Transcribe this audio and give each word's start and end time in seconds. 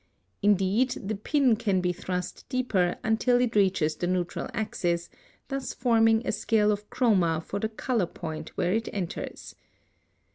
Indeed, 0.41 0.93
the 0.99 1.13
pin 1.13 1.55
can 1.55 1.79
be 1.79 1.93
thrust 1.93 2.49
deeper 2.49 2.95
until 3.03 3.39
it 3.39 3.55
reaches 3.55 3.95
the 3.95 4.07
neutral 4.07 4.49
axis, 4.51 5.11
thus 5.49 5.75
forming 5.75 6.25
a 6.25 6.31
scale 6.31 6.71
of 6.71 6.89
chroma 6.89 7.39
for 7.39 7.59
the 7.59 7.69
color 7.69 8.07
point 8.07 8.49
where 8.57 8.73
it 8.73 8.89
enters 8.91 9.49
(see 9.49 9.53
paragraph 9.53 9.59
12). 9.59 9.61